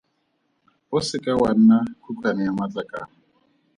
O 0.95 0.97
se 1.07 1.17
ka 1.23 1.33
wa 1.41 1.49
nna 1.57 1.77
khukhwane 2.01 2.41
ya 2.47 2.53
matlakala. 2.59 3.05